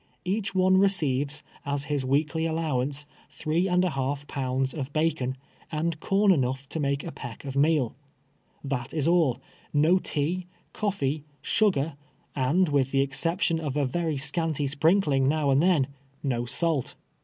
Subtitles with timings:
[0.25, 5.37] Each one re ceives, as his weekly allowance, three and a half pounds of bacon,
[5.71, 7.93] and corn enough to make a j^eck of meal.
[8.63, 9.39] That is all—
[9.85, 11.97] no tea, coflee, sugar,
[12.35, 15.73] and with the exception of a very scanty sprinkling now and CABIiSr LIFE.
[15.73, 15.81] 169
[16.23, 16.95] then, no salt.